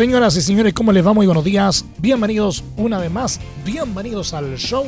Señoras 0.00 0.34
y 0.34 0.40
señores, 0.40 0.72
¿cómo 0.72 0.92
les 0.92 1.06
va? 1.06 1.12
Muy 1.12 1.26
buenos 1.26 1.44
días. 1.44 1.84
Bienvenidos 1.98 2.64
una 2.78 2.96
vez 2.96 3.10
más. 3.10 3.38
Bienvenidos 3.66 4.32
al 4.32 4.56
show. 4.56 4.86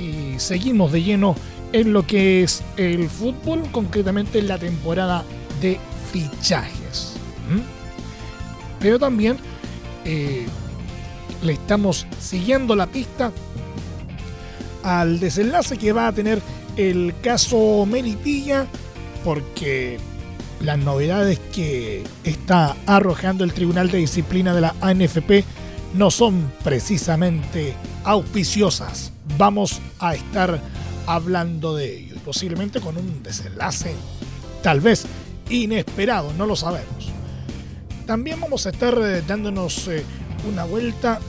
Y 0.00 0.38
seguimos 0.40 0.92
de 0.92 1.02
lleno 1.02 1.36
en 1.74 1.92
lo 1.92 2.06
que 2.06 2.42
es 2.42 2.62
el 2.78 3.10
fútbol, 3.10 3.70
concretamente 3.70 4.38
en 4.38 4.48
la 4.48 4.56
temporada 4.56 5.24
de 5.60 5.78
fichajes. 6.10 7.16
¿Mm? 7.50 8.80
Pero 8.80 8.98
también 8.98 9.36
eh, 10.06 10.46
le 11.42 11.52
estamos 11.52 12.06
siguiendo 12.18 12.74
la 12.74 12.86
pista 12.86 13.30
al 14.84 15.20
desenlace 15.20 15.76
que 15.76 15.92
va 15.92 16.06
a 16.06 16.12
tener 16.12 16.40
el 16.78 17.12
caso 17.20 17.84
Melipilla, 17.84 18.66
porque 19.22 19.98
las 20.64 20.78
novedades 20.78 21.38
que 21.52 22.02
está 22.24 22.74
arrojando 22.86 23.44
el 23.44 23.52
Tribunal 23.52 23.90
de 23.90 23.98
Disciplina 23.98 24.54
de 24.54 24.62
la 24.62 24.74
ANFP 24.80 25.44
no 25.94 26.10
son 26.10 26.52
precisamente 26.62 27.74
auspiciosas. 28.02 29.12
Vamos 29.38 29.80
a 29.98 30.14
estar 30.14 30.60
hablando 31.06 31.76
de 31.76 31.98
ello 31.98 32.14
y 32.16 32.18
posiblemente 32.18 32.80
con 32.80 32.96
un 32.96 33.22
desenlace 33.22 33.94
tal 34.62 34.80
vez 34.80 35.04
inesperado, 35.50 36.32
no 36.32 36.46
lo 36.46 36.56
sabemos. 36.56 37.12
También 38.06 38.40
vamos 38.40 38.66
a 38.66 38.70
estar 38.70 38.98
eh, 39.02 39.22
dándonos 39.26 39.88
eh, 39.88 40.04
una 40.50 40.64
vuelta 40.64 41.20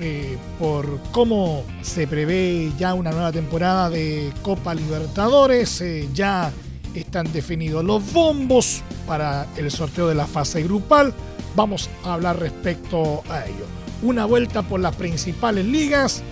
eh, 0.00 0.36
por 0.58 1.00
cómo 1.12 1.64
se 1.82 2.06
prevé 2.06 2.72
ya 2.78 2.94
una 2.94 3.12
nueva 3.12 3.30
temporada 3.30 3.90
de 3.90 4.32
Copa 4.42 4.74
Libertadores. 4.74 5.82
ya 6.12 6.52
están 6.94 7.32
definidos 7.32 7.84
los 7.84 8.12
bombos 8.12 8.82
para 9.06 9.46
el 9.56 9.70
sorteo 9.70 10.08
de 10.08 10.14
la 10.14 10.26
fase 10.26 10.62
grupal. 10.62 11.12
Vamos 11.54 11.90
a 12.04 12.14
hablar 12.14 12.38
respecto 12.38 13.22
a 13.28 13.44
ello. 13.46 13.66
Una 14.02 14.24
vuelta 14.24 14.62
por 14.62 14.80
las 14.80 14.96
principales 14.96 15.64
ligas 15.64 16.22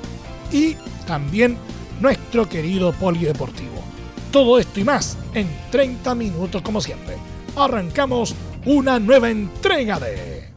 y 0.53 0.77
también 1.07 1.57
nuestro 2.01 2.49
querido 2.49 2.93
polideportivo. 2.93 3.83
Todo 4.33 4.59
esto 4.59 4.81
y 4.81 4.85
más 4.85 5.17
en 5.35 5.49
30 5.71 6.15
minutos 6.15 6.63
como 6.63 6.81
siempre. 6.81 7.17
Arrancamos 7.57 8.35
una 8.65 8.99
nueva 8.99 9.31
entrega 9.31 9.99
de 9.99 10.49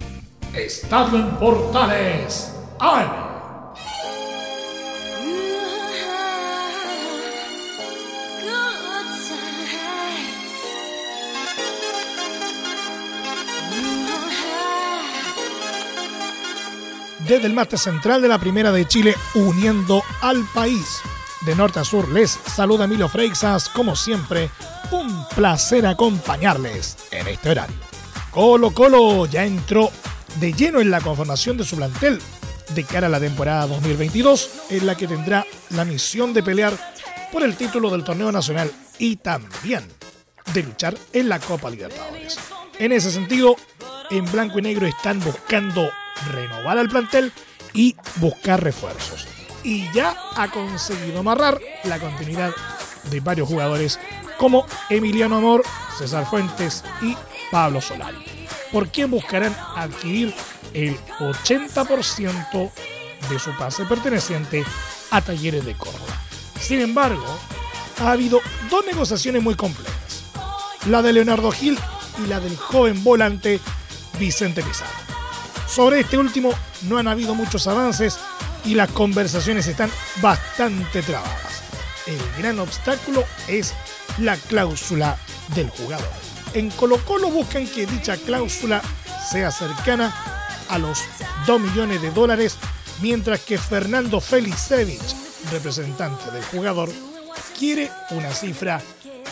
Estado 0.54 1.18
en 1.18 1.30
Portales. 1.38 2.54
Desde 17.28 17.48
el 17.48 17.54
mate 17.54 17.78
central 17.78 18.22
de 18.22 18.28
la 18.28 18.40
Primera 18.40 18.72
de 18.72 18.88
Chile, 18.88 19.16
uniendo 19.36 20.04
al 20.22 20.44
país. 20.54 21.02
De 21.42 21.56
norte 21.56 21.80
a 21.80 21.84
sur 21.84 22.10
les 22.10 22.32
saluda 22.32 22.86
Emilio 22.86 23.10
Freixas, 23.10 23.70
como 23.70 23.96
siempre, 23.96 24.50
un 24.92 25.26
placer 25.36 25.86
acompañarles 25.86 26.98
en 27.12 27.28
este 27.28 27.50
horario. 27.50 27.76
Colo 28.32 28.72
Colo 28.72 29.26
ya 29.26 29.46
entró 29.46 29.92
de 30.40 30.54
lleno 30.54 30.80
en 30.80 30.90
la 30.90 31.02
conformación 31.02 31.58
de 31.58 31.66
su 31.66 31.76
plantel 31.76 32.20
de 32.74 32.84
cara 32.84 33.08
a 33.08 33.10
la 33.10 33.20
temporada 33.20 33.68
2022, 33.68 34.50
en 34.70 34.86
la 34.86 34.96
que 34.96 35.08
tendrá 35.08 35.46
la 35.72 35.86
misión 35.86 36.34
de 36.34 36.44
pelear 36.44 36.74
por 37.32 37.44
el 37.44 37.56
título 37.56 37.90
del 37.90 38.04
torneo 38.04 38.32
nacional 38.32 38.72
y 38.98 39.18
también 39.18 39.84
de 40.54 40.64
luchar 40.64 40.96
en 41.14 41.30
la 41.30 41.40
Copa 41.40 41.70
Libertadores. 41.70 42.38
En 42.80 42.92
ese 42.92 43.12
sentido, 43.12 43.56
en 44.14 44.32
blanco 44.32 44.60
y 44.60 44.62
negro 44.62 44.86
están 44.86 45.20
buscando 45.20 45.90
renovar 46.32 46.78
al 46.78 46.88
plantel 46.88 47.34
y 47.74 47.96
buscar 48.18 48.64
refuerzos. 48.64 49.28
Y 49.64 49.92
ya 49.92 50.16
ha 50.36 50.50
conseguido 50.50 51.20
amarrar 51.20 51.60
la 51.84 52.00
continuidad 52.00 52.54
de 53.10 53.20
varios 53.22 53.48
jugadores 53.48 54.00
como 54.38 54.68
Emiliano 54.90 55.38
Amor, 55.38 55.64
César 55.98 56.28
Fuentes 56.28 56.84
y 57.02 57.18
Pablo 57.52 57.82
Solari, 57.82 58.24
por 58.72 58.90
quien 58.90 59.10
buscarán 59.10 59.56
adquirir 59.76 60.34
el 60.74 60.96
80% 61.20 62.72
de 63.30 63.40
su 63.40 63.52
pase 63.58 63.86
perteneciente 63.86 64.64
a 65.10 65.22
Talleres 65.22 65.66
de 65.66 65.76
Córdoba. 65.76 66.22
Sin 66.60 66.82
embargo, 66.82 67.26
ha 68.00 68.12
habido 68.12 68.42
dos 68.70 68.86
negociaciones 68.86 69.42
muy 69.42 69.56
complejas, 69.56 70.24
la 70.88 71.02
de 71.02 71.14
Leonardo 71.14 71.52
Gil 71.52 71.80
y 72.24 72.28
la 72.28 72.40
del 72.40 72.56
joven 72.58 73.04
volante 73.04 73.60
Vicente 74.20 74.62
Pizarro. 74.62 74.92
Sobre 75.68 76.02
este 76.02 76.18
último 76.18 76.54
no 76.84 76.98
han 76.98 77.08
habido 77.08 77.36
muchos 77.36 77.68
avances 77.68 78.20
y 78.66 78.76
las 78.76 78.92
conversaciones 78.92 79.68
están 79.68 79.92
bastante 80.22 81.02
trabadas. 81.02 81.64
El 82.06 82.20
gran 82.38 82.60
obstáculo 82.60 83.24
es 83.48 83.74
la 84.20 84.38
cláusula 84.38 85.18
del 85.56 85.70
jugador. 85.70 86.08
En 86.54 86.70
Colo 86.70 87.04
Colo 87.04 87.30
buscan 87.30 87.66
que 87.66 87.86
dicha 87.86 88.18
cláusula 88.18 88.82
sea 89.32 89.52
cercana 89.52 90.14
a 90.70 90.78
los 90.78 91.00
2 91.48 91.62
millones 91.62 92.02
de 92.02 92.12
dólares, 92.12 92.58
mientras 93.02 93.40
que 93.42 93.58
Fernando 93.58 94.22
Felicevich, 94.22 95.16
representante 95.52 96.32
del 96.32 96.44
jugador, 96.46 96.90
quiere 97.58 97.90
una 98.12 98.32
cifra 98.32 98.82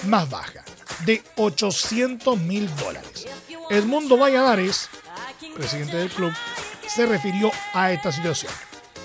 más 0.07 0.29
baja, 0.29 0.63
de 1.05 1.23
800 1.35 2.39
mil 2.39 2.73
dólares. 2.75 3.27
Edmundo 3.71 4.17
Valladares, 4.17 4.89
presidente 5.55 5.95
del 5.95 6.09
club, 6.09 6.33
se 6.85 7.05
refirió 7.05 7.49
a 7.73 7.93
esta 7.93 8.11
situación. 8.11 8.51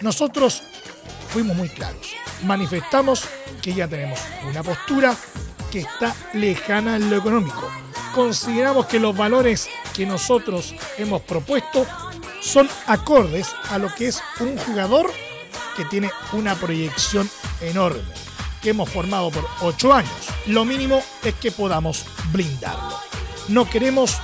Nosotros 0.01 0.61
fuimos 1.29 1.57
muy 1.57 1.69
claros. 1.69 2.17
Manifestamos 2.43 3.23
que 3.63 3.75
ya 3.75 3.87
tenemos 3.87 4.19
una 4.45 4.65
postura 4.65 5.15
que 5.71 5.81
está 5.81 6.17
lejana 6.33 6.97
en 6.97 7.09
lo 7.09 7.17
económico. 7.17 7.71
Consideramos 8.13 8.87
que 8.87 8.99
los 8.99 9.17
valores 9.17 9.69
que 9.95 10.05
nosotros 10.05 10.75
hemos 10.99 11.23
propuesto 11.23 11.87
son 12.41 12.69
acordes 12.89 13.55
a 13.71 13.79
lo 13.79 13.95
que 13.95 14.09
es 14.09 14.21
un 14.41 14.59
jugador 14.59 15.13
que 15.77 15.85
tiene 15.85 16.11
una 16.33 16.57
proyección 16.57 17.31
enorme, 17.61 18.03
que 18.61 18.71
hemos 18.71 18.91
formado 18.91 19.31
por 19.31 19.49
ocho 19.61 19.93
años. 19.93 20.11
Lo 20.47 20.65
mínimo 20.65 21.01
es 21.23 21.35
que 21.35 21.53
podamos 21.53 22.05
blindarlo. 22.33 22.99
No 23.49 23.71
queremos 23.71 24.21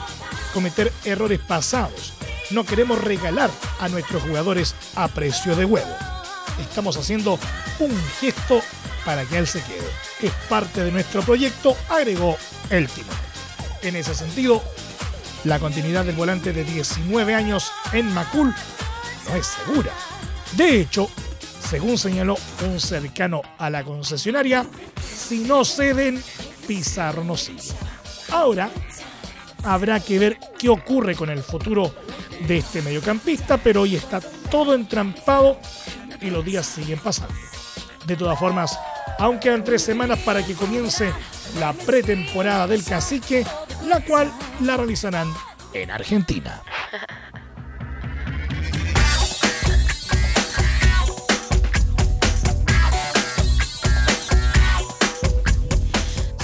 cometer 0.52 0.92
errores 1.04 1.40
pasados. 1.40 2.12
No 2.50 2.64
queremos 2.64 3.00
regalar 3.00 3.50
a 3.80 3.88
nuestros 3.88 4.22
jugadores 4.22 4.74
a 4.94 5.08
precio 5.08 5.56
de 5.56 5.64
huevo. 5.64 5.94
Estamos 6.60 6.96
haciendo 6.96 7.38
un 7.78 7.96
gesto 8.20 8.60
para 9.04 9.24
que 9.24 9.38
él 9.38 9.46
se 9.46 9.62
quede. 9.62 9.88
Es 10.20 10.32
parte 10.48 10.84
de 10.84 10.92
nuestro 10.92 11.22
proyecto, 11.22 11.76
agregó 11.88 12.36
el 12.70 12.88
timón. 12.88 13.16
En 13.82 13.96
ese 13.96 14.14
sentido, 14.14 14.62
la 15.44 15.58
continuidad 15.58 16.04
del 16.04 16.14
volante 16.14 16.52
de 16.52 16.64
19 16.64 17.34
años 17.34 17.72
en 17.92 18.12
Macul 18.12 18.54
no 19.28 19.36
es 19.36 19.46
segura. 19.46 19.92
De 20.52 20.80
hecho, 20.80 21.10
según 21.68 21.98
señaló 21.98 22.36
un 22.64 22.78
cercano 22.78 23.42
a 23.58 23.70
la 23.70 23.82
concesionaria, 23.82 24.66
si 25.02 25.40
no 25.40 25.64
ceden, 25.64 26.22
Pizarro 26.66 27.24
no 27.24 27.36
sigue. 27.36 27.72
Ahora, 28.30 28.70
habrá 29.64 30.00
que 30.00 30.18
ver 30.18 30.38
qué 30.58 30.68
ocurre 30.68 31.14
con 31.14 31.30
el 31.30 31.42
futuro 31.42 31.94
de 32.46 32.58
este 32.58 32.82
mediocampista, 32.82 33.58
pero 33.58 33.82
hoy 33.82 33.96
está 33.96 34.20
todo 34.50 34.74
entrampado 34.74 35.58
y 36.20 36.30
los 36.30 36.44
días 36.44 36.66
siguen 36.66 36.98
pasando. 36.98 37.34
De 38.06 38.16
todas 38.16 38.38
formas, 38.38 38.78
aún 39.18 39.38
quedan 39.38 39.64
tres 39.64 39.82
semanas 39.82 40.18
para 40.20 40.44
que 40.44 40.54
comience 40.54 41.12
la 41.58 41.72
pretemporada 41.72 42.66
del 42.66 42.84
cacique, 42.84 43.44
la 43.86 44.00
cual 44.00 44.32
la 44.60 44.76
realizarán 44.76 45.32
en 45.72 45.90
Argentina. 45.90 46.62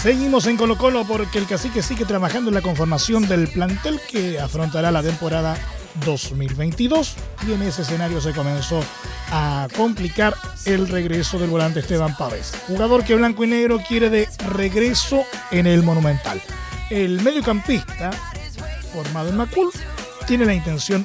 Seguimos 0.02 0.46
en 0.46 0.56
Colo 0.56 0.78
Colo 0.78 1.04
porque 1.04 1.38
el 1.38 1.46
cacique 1.46 1.82
sigue 1.82 2.04
trabajando 2.04 2.50
en 2.50 2.54
la 2.54 2.62
conformación 2.62 3.26
del 3.26 3.48
plantel 3.48 4.00
que 4.08 4.38
afrontará 4.38 4.92
la 4.92 5.02
temporada 5.02 5.58
2022 6.06 7.16
y 7.48 7.52
en 7.52 7.62
ese 7.62 7.82
escenario 7.82 8.20
se 8.20 8.32
comenzó 8.32 8.80
a 9.32 9.66
complicar 9.76 10.36
el 10.66 10.86
regreso 10.86 11.36
del 11.40 11.50
volante 11.50 11.80
Esteban 11.80 12.16
Pávez, 12.16 12.52
jugador 12.68 13.04
que 13.04 13.16
Blanco 13.16 13.42
y 13.42 13.48
Negro 13.48 13.80
quiere 13.88 14.08
de 14.08 14.28
regreso 14.50 15.24
en 15.50 15.66
el 15.66 15.82
Monumental. 15.82 16.40
El 16.90 17.20
mediocampista, 17.22 18.12
formado 18.92 19.30
en 19.30 19.36
Macul, 19.36 19.72
tiene 20.28 20.46
la 20.46 20.54
intención 20.54 21.04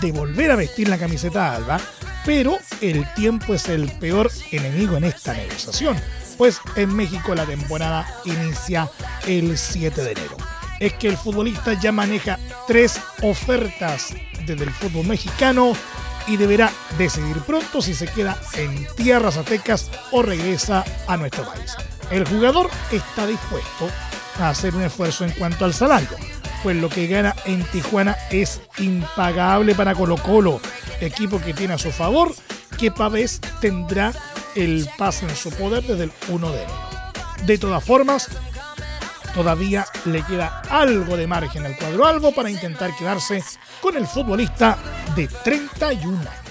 de 0.00 0.12
volver 0.12 0.52
a 0.52 0.56
vestir 0.56 0.88
la 0.88 0.98
camiseta 0.98 1.56
alba, 1.56 1.80
pero 2.24 2.56
el 2.80 3.04
tiempo 3.14 3.52
es 3.52 3.68
el 3.68 3.88
peor 3.88 4.30
enemigo 4.52 4.96
en 4.96 5.04
esta 5.04 5.34
negociación 5.34 5.96
pues 6.36 6.60
en 6.76 6.94
México 6.94 7.34
la 7.34 7.46
temporada 7.46 8.06
inicia 8.24 8.90
el 9.26 9.56
7 9.56 10.02
de 10.02 10.12
enero. 10.12 10.36
Es 10.80 10.92
que 10.94 11.08
el 11.08 11.16
futbolista 11.16 11.72
ya 11.72 11.92
maneja 11.92 12.38
tres 12.66 13.00
ofertas 13.22 14.14
desde 14.44 14.64
el 14.64 14.70
fútbol 14.70 15.06
mexicano 15.06 15.72
y 16.26 16.36
deberá 16.36 16.70
decidir 16.98 17.38
pronto 17.40 17.80
si 17.80 17.94
se 17.94 18.06
queda 18.06 18.38
en 18.54 18.86
tierras 18.96 19.36
aztecas 19.36 19.90
o 20.10 20.22
regresa 20.22 20.84
a 21.06 21.16
nuestro 21.16 21.44
país. 21.44 21.76
El 22.10 22.26
jugador 22.26 22.70
está 22.92 23.26
dispuesto 23.26 23.88
a 24.38 24.50
hacer 24.50 24.74
un 24.74 24.82
esfuerzo 24.82 25.24
en 25.24 25.30
cuanto 25.32 25.64
al 25.64 25.72
salario, 25.72 26.16
pues 26.62 26.76
lo 26.76 26.88
que 26.88 27.06
gana 27.06 27.34
en 27.46 27.64
Tijuana 27.64 28.16
es 28.30 28.60
impagable 28.78 29.74
para 29.74 29.94
Colo 29.94 30.16
Colo, 30.16 30.60
equipo 31.00 31.40
que 31.40 31.54
tiene 31.54 31.74
a 31.74 31.78
su 31.78 31.90
favor 31.90 32.34
que 32.78 32.90
Pavés 32.90 33.40
tendrá 33.60 34.12
el 34.54 34.88
pase 34.96 35.26
en 35.26 35.36
su 35.36 35.50
poder 35.50 35.84
desde 35.84 36.04
el 36.04 36.12
1 36.28 36.50
de 36.50 36.62
enero. 36.62 36.86
De 37.44 37.58
todas 37.58 37.84
formas, 37.84 38.28
todavía 39.34 39.86
le 40.06 40.22
queda 40.22 40.62
algo 40.70 41.16
de 41.16 41.26
margen 41.26 41.66
al 41.66 41.76
cuadro 41.76 42.06
albo 42.06 42.32
para 42.32 42.50
intentar 42.50 42.96
quedarse 42.96 43.42
con 43.80 43.96
el 43.96 44.06
futbolista 44.06 44.78
de 45.14 45.28
31 45.28 46.18
años. 46.18 46.46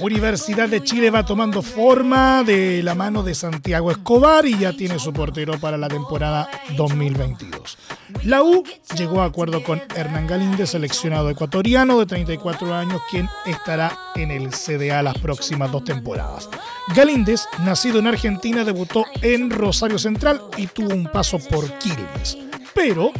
Universidad 0.00 0.68
de 0.68 0.82
Chile 0.82 1.10
va 1.10 1.26
tomando 1.26 1.60
forma 1.60 2.42
de 2.42 2.82
la 2.82 2.94
mano 2.94 3.22
de 3.22 3.34
Santiago 3.34 3.90
Escobar 3.90 4.46
y 4.46 4.58
ya 4.58 4.72
tiene 4.72 4.98
su 4.98 5.12
portero 5.12 5.60
para 5.60 5.76
la 5.76 5.88
temporada 5.88 6.48
2022. 6.76 7.76
La 8.24 8.42
U 8.42 8.64
llegó 8.96 9.20
a 9.20 9.26
acuerdo 9.26 9.62
con 9.62 9.82
Hernán 9.94 10.26
Galíndez, 10.26 10.70
seleccionado 10.70 11.28
ecuatoriano 11.28 11.98
de 11.98 12.06
34 12.06 12.74
años, 12.74 13.02
quien 13.10 13.28
estará 13.44 13.96
en 14.14 14.30
el 14.30 14.50
CDA 14.50 15.02
las 15.02 15.18
próximas 15.18 15.70
dos 15.70 15.84
temporadas. 15.84 16.48
Galíndez, 16.96 17.44
nacido 17.64 17.98
en 17.98 18.06
Argentina, 18.06 18.64
debutó 18.64 19.04
en 19.20 19.50
Rosario 19.50 19.98
Central 19.98 20.40
y 20.56 20.66
tuvo 20.66 20.94
un 20.94 21.08
paso 21.08 21.38
por 21.38 21.70
Quilmes. 21.78 22.38
Pero 22.74 23.12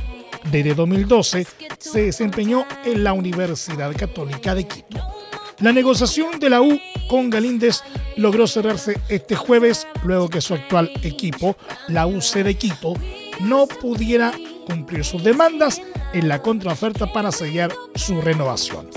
desde 0.50 0.74
2012 0.74 1.46
se 1.78 2.02
desempeñó 2.02 2.64
en 2.84 3.04
la 3.04 3.12
Universidad 3.12 3.94
Católica 3.94 4.54
de 4.54 4.66
Quito. 4.66 5.19
La 5.60 5.72
negociación 5.72 6.40
de 6.40 6.48
la 6.48 6.62
U 6.62 6.80
con 7.06 7.28
Galíndez 7.28 7.82
logró 8.16 8.46
cerrarse 8.46 8.98
este 9.10 9.36
jueves 9.36 9.86
luego 10.04 10.30
que 10.30 10.40
su 10.40 10.54
actual 10.54 10.90
equipo, 11.02 11.54
la 11.88 12.06
UC 12.06 12.36
de 12.36 12.54
Quito, 12.54 12.94
no 13.40 13.66
pudiera 13.66 14.32
cumplir 14.66 15.04
sus 15.04 15.22
demandas 15.22 15.82
en 16.14 16.28
la 16.28 16.40
contraoferta 16.40 17.12
para 17.12 17.30
sellar 17.30 17.74
su 17.94 18.22
renovación. 18.22 18.88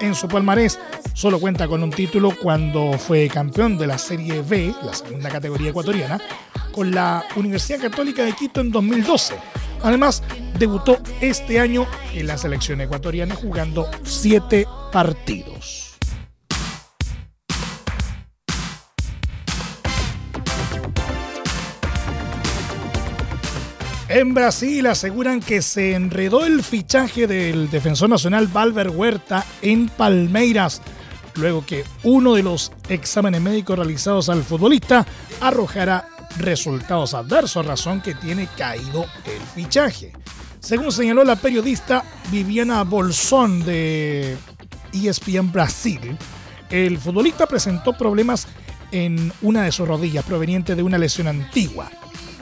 En 0.00 0.14
su 0.14 0.28
palmarés 0.28 0.78
solo 1.14 1.40
cuenta 1.40 1.66
con 1.68 1.82
un 1.82 1.90
título 1.90 2.34
cuando 2.42 2.98
fue 2.98 3.28
campeón 3.28 3.78
de 3.78 3.86
la 3.86 3.96
Serie 3.96 4.42
B, 4.42 4.74
la 4.82 4.92
segunda 4.92 5.30
categoría 5.30 5.70
ecuatoriana, 5.70 6.20
con 6.72 6.90
la 6.90 7.24
Universidad 7.36 7.80
Católica 7.80 8.24
de 8.24 8.34
Quito 8.34 8.60
en 8.60 8.70
2012. 8.70 9.36
Además, 9.82 10.22
debutó 10.58 10.98
este 11.22 11.60
año 11.60 11.86
en 12.12 12.26
la 12.26 12.36
selección 12.36 12.82
ecuatoriana 12.82 13.34
jugando 13.34 13.88
siete 14.04 14.66
partidos. 14.92 15.79
En 24.10 24.34
Brasil 24.34 24.84
aseguran 24.88 25.38
que 25.38 25.62
se 25.62 25.94
enredó 25.94 26.44
el 26.44 26.64
fichaje 26.64 27.28
del 27.28 27.70
defensor 27.70 28.10
nacional 28.10 28.48
Valver 28.48 28.90
Huerta 28.90 29.46
en 29.62 29.88
Palmeiras, 29.88 30.82
luego 31.36 31.64
que 31.64 31.84
uno 32.02 32.34
de 32.34 32.42
los 32.42 32.72
exámenes 32.88 33.40
médicos 33.40 33.78
realizados 33.78 34.28
al 34.28 34.42
futbolista 34.42 35.06
arrojará 35.40 36.08
resultados 36.38 37.14
adversos, 37.14 37.64
razón 37.64 38.00
que 38.00 38.16
tiene 38.16 38.48
caído 38.58 39.06
el 39.26 39.40
fichaje. 39.54 40.10
Según 40.58 40.90
señaló 40.90 41.22
la 41.22 41.36
periodista 41.36 42.02
Viviana 42.32 42.82
Bolsón 42.82 43.64
de 43.64 44.36
ESPN 44.92 45.52
Brasil, 45.52 46.18
el 46.68 46.98
futbolista 46.98 47.46
presentó 47.46 47.96
problemas 47.96 48.48
en 48.90 49.32
una 49.40 49.62
de 49.62 49.70
sus 49.70 49.86
rodillas 49.86 50.24
proveniente 50.24 50.74
de 50.74 50.82
una 50.82 50.98
lesión 50.98 51.28
antigua 51.28 51.88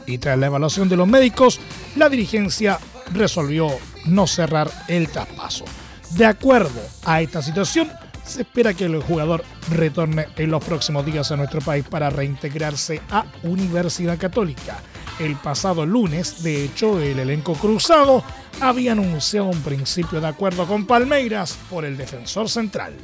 y 0.08 0.19
tras 0.19 0.38
la 0.38 0.46
evaluación 0.46 0.88
de 0.88 0.96
los 0.96 1.06
médicos, 1.06 1.60
la 1.94 2.08
dirigencia 2.08 2.81
resolvió 3.12 3.69
no 4.06 4.26
cerrar 4.26 4.70
el 4.88 5.08
traspaso. 5.08 5.64
De 6.10 6.25
acuerdo 6.25 6.81
a 7.05 7.20
esta 7.20 7.43
situación, 7.43 7.90
se 8.25 8.43
espera 8.43 8.75
que 8.75 8.87
el 8.87 9.02
jugador 9.02 9.44
retorne 9.70 10.28
en 10.37 10.50
los 10.50 10.64
próximos 10.64 11.05
días 11.05 11.31
a 11.31 11.37
nuestro 11.37 11.60
país 11.60 11.84
para 11.88 12.10
reintegrarse 12.10 13.00
a 13.10 13.25
Universidad 13.43 14.19
Católica. 14.19 14.78
El 15.19 15.37
pasado 15.37 15.84
lunes, 15.84 16.43
de 16.43 16.64
hecho, 16.64 17.00
el 17.00 17.19
elenco 17.19 17.54
cruzado 17.54 18.22
había 18.61 18.93
anunciado 18.93 19.46
un 19.46 19.61
principio 19.62 20.20
de 20.20 20.28
acuerdo 20.28 20.66
con 20.66 20.87
Palmeiras 20.87 21.58
por 21.69 21.84
el 21.84 21.96
defensor 21.96 22.49
central. 22.49 22.94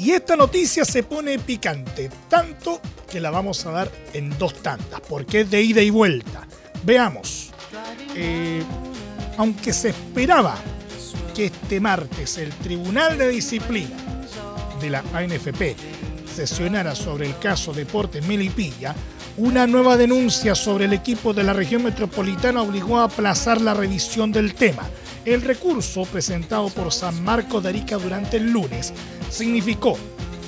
Y 0.00 0.12
esta 0.12 0.34
noticia 0.34 0.86
se 0.86 1.02
pone 1.02 1.38
picante, 1.38 2.10
tanto 2.26 2.80
que 3.10 3.20
la 3.20 3.30
vamos 3.30 3.66
a 3.66 3.70
dar 3.70 3.92
en 4.14 4.30
dos 4.38 4.54
tandas, 4.62 4.98
porque 5.06 5.42
es 5.42 5.50
de 5.50 5.60
ida 5.60 5.82
y 5.82 5.90
vuelta. 5.90 6.48
Veamos. 6.84 7.50
Eh, 8.16 8.62
aunque 9.36 9.74
se 9.74 9.90
esperaba 9.90 10.56
que 11.34 11.46
este 11.46 11.80
martes 11.80 12.38
el 12.38 12.48
Tribunal 12.48 13.18
de 13.18 13.28
Disciplina 13.28 13.96
de 14.80 14.88
la 14.88 15.04
ANFP 15.12 15.76
sesionara 16.34 16.94
sobre 16.94 17.26
el 17.26 17.38
caso 17.38 17.74
Deportes 17.74 18.26
Melipilla, 18.26 18.94
una 19.36 19.66
nueva 19.66 19.98
denuncia 19.98 20.54
sobre 20.54 20.86
el 20.86 20.94
equipo 20.94 21.34
de 21.34 21.44
la 21.44 21.52
región 21.52 21.84
metropolitana 21.84 22.62
obligó 22.62 22.98
a 22.98 23.04
aplazar 23.04 23.60
la 23.60 23.74
revisión 23.74 24.32
del 24.32 24.54
tema. 24.54 24.88
El 25.24 25.42
recurso 25.42 26.04
presentado 26.04 26.70
por 26.70 26.92
San 26.92 27.22
Marcos 27.22 27.62
de 27.62 27.68
Arica 27.68 27.96
durante 27.96 28.38
el 28.38 28.50
lunes 28.50 28.92
significó 29.30 29.98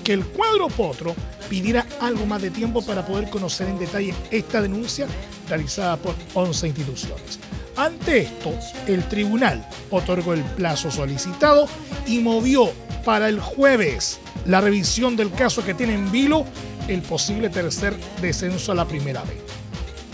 que 0.02 0.14
el 0.14 0.24
cuadro 0.24 0.68
Potro 0.68 1.14
pidiera 1.50 1.86
algo 2.00 2.24
más 2.24 2.40
de 2.40 2.50
tiempo 2.50 2.80
para 2.82 3.04
poder 3.04 3.28
conocer 3.28 3.68
en 3.68 3.78
detalle 3.78 4.14
esta 4.30 4.62
denuncia 4.62 5.06
realizada 5.48 5.98
por 5.98 6.14
11 6.32 6.68
instituciones. 6.68 7.38
Ante 7.76 8.20
esto, 8.20 8.54
el 8.86 9.06
tribunal 9.08 9.66
otorgó 9.90 10.32
el 10.32 10.42
plazo 10.42 10.90
solicitado 10.90 11.68
y 12.06 12.20
movió 12.20 12.72
para 13.04 13.28
el 13.28 13.40
jueves 13.40 14.20
la 14.46 14.60
revisión 14.60 15.16
del 15.16 15.30
caso 15.32 15.64
que 15.64 15.74
tiene 15.74 15.94
en 15.94 16.10
vilo 16.10 16.46
el 16.88 17.02
posible 17.02 17.50
tercer 17.50 17.94
descenso 18.22 18.72
a 18.72 18.74
la 18.74 18.86
primera 18.86 19.22
vez. 19.22 19.38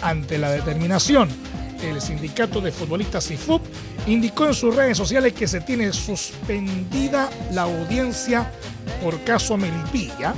Ante 0.02 0.38
la 0.38 0.50
determinación, 0.50 1.28
el 1.82 2.00
sindicato 2.00 2.60
de 2.60 2.72
futbolistas 2.72 3.30
IFUP 3.30 3.62
indicó 4.06 4.46
en 4.46 4.54
sus 4.54 4.74
redes 4.74 4.96
sociales 4.96 5.32
que 5.32 5.46
se 5.46 5.60
tiene 5.60 5.92
suspendida 5.92 7.30
la 7.52 7.62
audiencia 7.62 8.50
por 9.02 9.20
caso 9.22 9.56
Melipilla, 9.56 10.34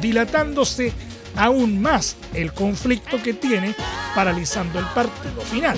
dilatándose 0.00 0.92
aún 1.36 1.80
más 1.80 2.16
el 2.34 2.52
conflicto 2.52 3.22
que 3.22 3.34
tiene, 3.34 3.74
paralizando 4.14 4.78
el 4.78 4.86
partido 4.86 5.40
final. 5.42 5.76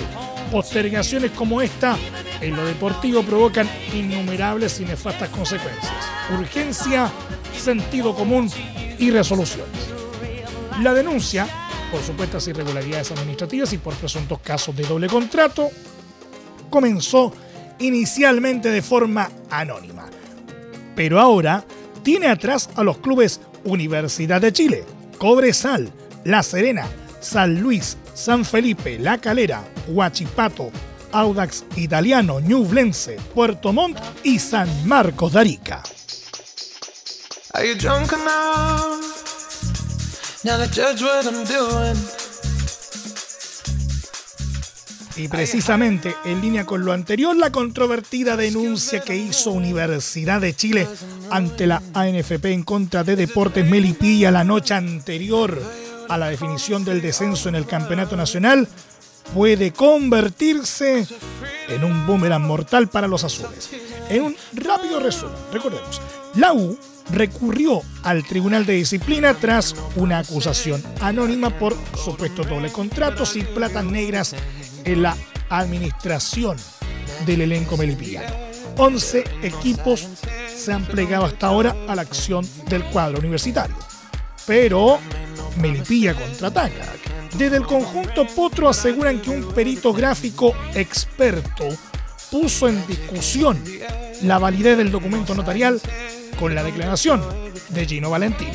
Postergaciones 0.51 1.31
como 1.31 1.61
esta 1.61 1.97
en 2.41 2.55
lo 2.55 2.65
deportivo 2.65 3.23
provocan 3.23 3.69
innumerables 3.93 4.79
y 4.79 4.85
nefastas 4.85 5.29
consecuencias. 5.29 5.93
Urgencia, 6.37 7.11
sentido 7.57 8.15
común 8.15 8.49
y 8.99 9.11
resoluciones. 9.11 9.67
La 10.81 10.93
denuncia 10.93 11.47
por 11.91 12.01
supuestas 12.01 12.47
irregularidades 12.47 13.11
administrativas 13.11 13.73
y 13.73 13.77
por 13.77 13.93
presuntos 13.95 14.39
casos 14.39 14.75
de 14.75 14.83
doble 14.83 15.07
contrato 15.07 15.69
comenzó 16.69 17.33
inicialmente 17.79 18.69
de 18.69 18.81
forma 18.81 19.29
anónima. 19.49 20.05
Pero 20.95 21.19
ahora 21.19 21.63
tiene 22.03 22.27
atrás 22.27 22.69
a 22.75 22.83
los 22.83 22.97
clubes 22.97 23.39
Universidad 23.63 24.41
de 24.41 24.53
Chile, 24.53 24.83
Cobresal, 25.17 25.91
La 26.23 26.43
Serena, 26.43 26.87
San 27.19 27.61
Luis, 27.61 27.97
San 28.13 28.45
Felipe, 28.45 28.97
La 28.97 29.17
Calera, 29.17 29.63
Huachipato, 29.87 30.71
Audax 31.11 31.65
Italiano, 31.75 32.39
Ñublense, 32.39 33.17
Puerto 33.33 33.73
Montt 33.73 33.99
y 34.23 34.39
San 34.39 34.87
Marcos 34.87 35.33
de 35.33 35.39
Arica. 35.39 35.83
Y 45.17 45.27
precisamente 45.27 46.15
en 46.23 46.39
línea 46.39 46.65
con 46.65 46.85
lo 46.85 46.93
anterior, 46.93 47.35
la 47.35 47.51
controvertida 47.51 48.37
denuncia 48.37 49.01
que 49.01 49.17
hizo 49.17 49.51
Universidad 49.51 50.39
de 50.39 50.55
Chile 50.55 50.87
ante 51.29 51.67
la 51.67 51.81
ANFP 51.93 52.45
en 52.45 52.63
contra 52.63 53.03
de 53.03 53.17
Deportes 53.17 53.69
Melipilla 53.69 54.31
la 54.31 54.45
noche 54.45 54.73
anterior 54.73 55.61
a 56.07 56.17
la 56.17 56.29
definición 56.29 56.85
del 56.85 57.01
descenso 57.01 57.49
en 57.49 57.55
el 57.55 57.65
Campeonato 57.65 58.15
Nacional 58.15 58.69
puede 59.33 59.73
convertirse 59.73 61.05
en 61.67 61.83
un 61.83 62.07
boomerang 62.07 62.43
mortal 62.43 62.87
para 62.87 63.09
los 63.09 63.25
azules. 63.25 63.69
En 64.09 64.21
un 64.21 64.35
rápido 64.53 65.01
resumen, 65.01 65.35
recordemos, 65.51 66.01
la 66.35 66.53
U 66.53 66.77
recurrió 67.11 67.81
al 68.03 68.23
Tribunal 68.23 68.65
de 68.65 68.73
Disciplina 68.73 69.33
tras 69.33 69.75
una 69.95 70.19
acusación 70.19 70.83
anónima 71.01 71.49
por 71.49 71.75
supuesto 72.03 72.43
doble 72.43 72.71
contratos 72.71 73.35
y 73.35 73.43
platas 73.43 73.85
negras 73.85 74.35
en 74.83 75.01
la 75.01 75.15
administración 75.49 76.57
del 77.25 77.41
elenco 77.41 77.77
melipillano. 77.77 78.35
11 78.77 79.23
equipos 79.41 80.07
se 80.55 80.71
han 80.71 80.85
plegado 80.85 81.25
hasta 81.25 81.47
ahora 81.47 81.75
a 81.87 81.95
la 81.95 82.03
acción 82.03 82.47
del 82.67 82.83
cuadro 82.85 83.19
universitario. 83.19 83.75
Pero 84.45 84.99
Melipilla 85.57 86.13
contraataca. 86.13 86.93
Desde 87.37 87.57
el 87.57 87.65
conjunto 87.65 88.25
Potro 88.27 88.69
aseguran 88.69 89.21
que 89.21 89.29
un 89.29 89.51
perito 89.53 89.93
gráfico 89.93 90.53
experto 90.73 91.67
puso 92.31 92.67
en 92.67 92.85
discusión 92.87 93.61
la 94.21 94.39
validez 94.39 94.77
del 94.77 94.91
documento 94.91 95.35
notarial 95.35 95.81
con 96.39 96.55
la 96.55 96.63
declaración 96.63 97.21
de 97.69 97.85
Gino 97.85 98.09
Valentini, 98.09 98.51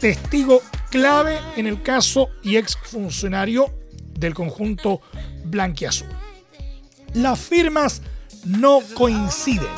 testigo 0.00 0.62
clave 0.90 1.38
en 1.56 1.66
el 1.66 1.82
caso 1.82 2.30
y 2.42 2.56
exfuncionario 2.56 3.72
del 4.18 4.34
conjunto 4.34 5.00
blanquiazul. 5.44 6.08
Las 7.14 7.38
firmas 7.38 8.02
no 8.44 8.80
coinciden. 8.94 9.68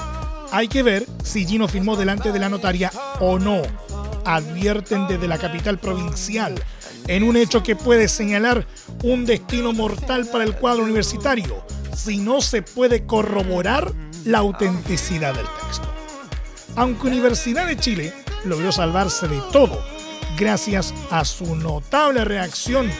Hay 0.50 0.68
que 0.68 0.82
ver 0.82 1.06
si 1.22 1.46
Gino 1.46 1.68
firmó 1.68 1.96
delante 1.96 2.32
de 2.32 2.38
la 2.38 2.48
notaria 2.48 2.90
o 3.20 3.38
no. 3.38 3.62
Advierten 4.24 5.06
desde 5.06 5.28
la 5.28 5.38
capital 5.38 5.78
provincial 5.78 6.54
en 7.06 7.22
un 7.22 7.36
hecho 7.36 7.62
que 7.62 7.76
puede 7.76 8.08
señalar 8.08 8.66
un 9.02 9.24
destino 9.24 9.72
mortal 9.72 10.26
para 10.26 10.44
el 10.44 10.54
cuadro 10.54 10.84
universitario 10.84 11.64
si 11.96 12.18
no 12.18 12.40
se 12.40 12.62
puede 12.62 13.06
corroborar 13.06 13.92
la 14.24 14.38
autenticidad 14.38 15.34
del 15.34 15.46
texto. 15.64 15.88
Aunque 16.76 17.08
Universidad 17.08 17.66
de 17.66 17.76
Chile 17.76 18.12
logró 18.44 18.72
salvarse 18.72 19.28
de 19.28 19.40
todo 19.52 19.82
gracias 20.38 20.94
a 21.10 21.24
su 21.24 21.56
notable 21.56 22.24
reacción 22.24 22.90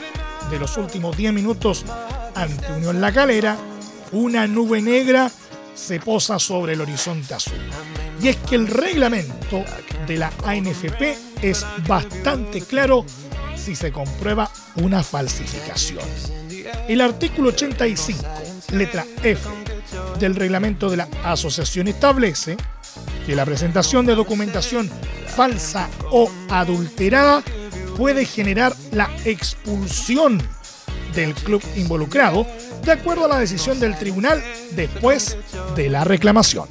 de 0.50 0.58
los 0.58 0.76
últimos 0.76 1.16
10 1.16 1.32
minutos 1.32 1.84
ante 2.34 2.72
Unión 2.72 3.00
La 3.00 3.12
Calera, 3.12 3.56
una 4.12 4.46
nube 4.46 4.80
negra 4.80 5.30
se 5.74 6.00
posa 6.00 6.38
sobre 6.38 6.72
el 6.72 6.80
horizonte 6.80 7.34
azul. 7.34 7.58
Y 8.20 8.28
es 8.28 8.36
que 8.36 8.56
el 8.56 8.66
reglamento 8.66 9.64
de 10.06 10.16
la 10.16 10.32
ANFP 10.44 11.16
es 11.42 11.64
bastante 11.86 12.62
claro 12.62 13.04
si 13.56 13.76
se 13.76 13.92
comprueba 13.92 14.50
una 14.76 15.02
falsificación. 15.02 16.04
El 16.88 17.00
artículo 17.00 17.50
85, 17.50 18.22
letra 18.72 19.04
F, 19.22 19.48
del 20.18 20.34
reglamento 20.34 20.90
de 20.90 20.98
la 20.98 21.08
asociación 21.24 21.88
establece 21.88 22.56
que 23.26 23.36
la 23.36 23.44
presentación 23.44 24.06
de 24.06 24.14
documentación 24.14 24.90
falsa 25.34 25.88
o 26.10 26.30
adulterada 26.48 27.42
puede 27.96 28.24
generar 28.24 28.74
la 28.92 29.10
expulsión 29.24 30.40
del 31.14 31.34
club 31.34 31.62
involucrado, 31.76 32.46
de 32.84 32.92
acuerdo 32.92 33.24
a 33.24 33.28
la 33.28 33.38
decisión 33.38 33.80
del 33.80 33.98
tribunal 33.98 34.42
después 34.72 35.36
de 35.74 35.90
la 35.90 36.04
reclamación. 36.04 36.68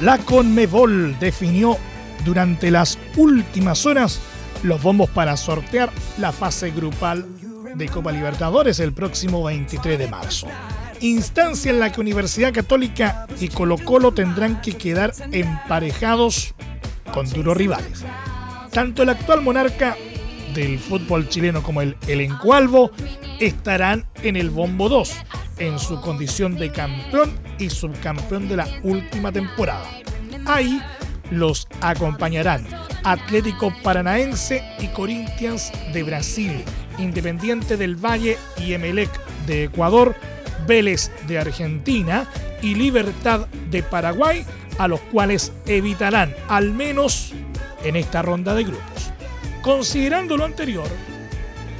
La 0.00 0.16
Conmebol 0.16 1.18
definió 1.18 1.76
durante 2.24 2.70
las 2.70 2.98
últimas 3.16 3.84
horas 3.84 4.18
los 4.62 4.82
bombos 4.82 5.10
para 5.10 5.36
sortear 5.36 5.90
la 6.16 6.32
fase 6.32 6.70
grupal 6.70 7.26
de 7.74 7.86
Copa 7.86 8.10
Libertadores 8.10 8.80
el 8.80 8.94
próximo 8.94 9.44
23 9.44 9.98
de 9.98 10.08
marzo. 10.08 10.46
Instancia 11.00 11.70
en 11.70 11.80
la 11.80 11.92
que 11.92 12.00
Universidad 12.00 12.52
Católica 12.52 13.26
y 13.40 13.48
Colo 13.48 13.76
Colo 13.76 14.12
tendrán 14.12 14.62
que 14.62 14.72
quedar 14.72 15.12
emparejados 15.32 16.54
con 17.12 17.28
duros 17.28 17.56
rivales. 17.56 18.02
Tanto 18.72 19.02
el 19.02 19.10
actual 19.10 19.42
monarca 19.42 19.98
del 20.54 20.78
fútbol 20.78 21.28
chileno 21.28 21.62
como 21.62 21.82
el 21.82 21.96
elenco 22.06 22.54
albo 22.54 22.90
estarán 23.38 24.06
en 24.22 24.36
el 24.36 24.48
bombo 24.48 24.88
2 24.88 25.12
en 25.60 25.78
su 25.78 26.00
condición 26.00 26.56
de 26.56 26.72
campeón 26.72 27.38
y 27.58 27.70
subcampeón 27.70 28.48
de 28.48 28.56
la 28.56 28.68
última 28.82 29.30
temporada. 29.30 29.86
Ahí 30.46 30.82
los 31.30 31.68
acompañarán 31.80 32.66
Atlético 33.04 33.72
Paranaense 33.82 34.64
y 34.80 34.88
Corinthians 34.88 35.70
de 35.92 36.02
Brasil, 36.02 36.64
Independiente 36.98 37.76
del 37.76 37.94
Valle 37.96 38.36
y 38.58 38.72
Emelec 38.72 39.10
de 39.46 39.64
Ecuador, 39.64 40.16
Vélez 40.66 41.10
de 41.28 41.38
Argentina 41.38 42.28
y 42.62 42.74
Libertad 42.74 43.46
de 43.70 43.82
Paraguay, 43.82 44.44
a 44.78 44.88
los 44.88 45.00
cuales 45.00 45.52
evitarán 45.66 46.34
al 46.48 46.72
menos 46.72 47.32
en 47.84 47.96
esta 47.96 48.22
ronda 48.22 48.54
de 48.54 48.64
grupos. 48.64 49.12
Considerando 49.62 50.36
lo 50.36 50.44
anterior, 50.44 50.88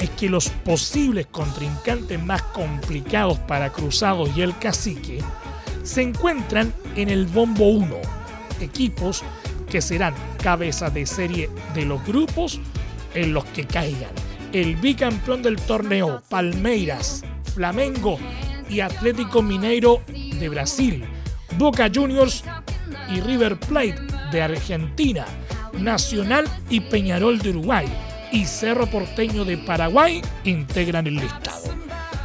es 0.01 0.11
que 0.11 0.29
los 0.29 0.49
posibles 0.49 1.27
contrincantes 1.27 2.23
más 2.23 2.43
complicados 2.43 3.39
para 3.41 3.71
Cruzados 3.71 4.31
y 4.37 4.43
el 4.43 4.57
Cacique 4.59 5.23
se 5.83 6.03
encuentran 6.03 6.73
en 6.97 7.09
el 7.09 7.27
Bombo 7.27 7.69
1, 7.69 7.97
equipos 8.61 9.23
que 9.71 9.81
serán 9.81 10.15
cabeza 10.43 10.91
de 10.91 11.07
serie 11.07 11.51
de 11.75 11.85
los 11.85 12.05
grupos 12.05 12.61
en 13.15 13.33
los 13.33 13.45
que 13.47 13.67
caigan 13.67 14.11
el 14.53 14.77
bicampeón 14.77 15.43
del 15.43 15.57
torneo 15.57 16.23
Palmeiras, 16.29 17.23
Flamengo 17.55 18.19
y 18.69 18.81
Atlético 18.81 19.43
Mineiro 19.43 20.03
de 20.09 20.49
Brasil, 20.49 21.05
Boca 21.57 21.91
Juniors 21.93 22.43
y 23.09 23.21
River 23.21 23.59
Plate 23.59 24.01
de 24.33 24.43
Argentina, 24.43 25.25
Nacional 25.79 26.47
y 26.69 26.81
Peñarol 26.81 27.39
de 27.39 27.51
Uruguay 27.51 27.87
y 28.33 28.45
Cerro 28.47 28.87
Porteño 28.87 29.45
de 29.45 29.59
Paraguay 29.59 30.23
integran 30.45 31.07
el 31.07 31.17
listado. 31.17 31.65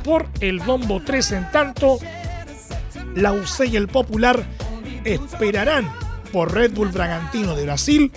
Por 0.04 0.28
el 0.40 0.60
bombo 0.60 1.02
3 1.04 1.32
en 1.32 1.52
tanto, 1.52 1.98
la 3.16 3.32
UC 3.32 3.66
y 3.72 3.76
el 3.76 3.88
Popular 3.88 4.46
esperarán 5.04 5.92
por 6.32 6.54
Red 6.54 6.74
Bull 6.74 6.90
Bragantino 6.90 7.56
de 7.56 7.64
Brasil 7.64 8.12